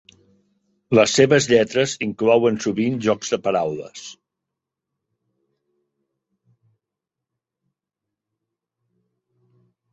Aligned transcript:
Les 0.99 1.11
seves 1.17 1.47
lletres 1.51 1.93
inclouen 2.05 2.57
sovint 2.63 2.97
jocs 3.09 3.35
de 3.35 3.39
paraules. 3.49 4.09